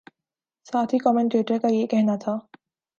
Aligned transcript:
ساتھی 0.65 0.97
کمنٹیٹر 0.97 1.57
کا 1.57 1.67
یہ 1.67 1.85
کہنا 1.87 2.15
تھا 2.15 2.37